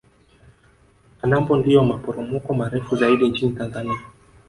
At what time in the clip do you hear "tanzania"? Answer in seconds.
3.55-3.99